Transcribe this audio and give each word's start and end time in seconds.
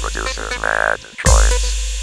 Producer 0.00 0.48
Mad 0.60 1.00
Troyes. 1.16 1.93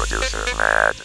Producer 0.00 0.42
Mad 0.56 0.96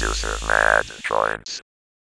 producer 0.00 0.38
Mad 0.46 0.86
Troyes. 1.02 1.60